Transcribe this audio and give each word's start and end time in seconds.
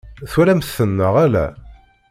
Twalamt-ten 0.31 0.89
neɣ 0.97 1.13
ala? 1.25 1.45